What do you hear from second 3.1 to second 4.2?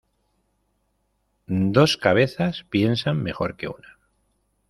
mejor que una.